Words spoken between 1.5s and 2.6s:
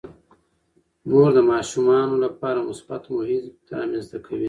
ماشومانو لپاره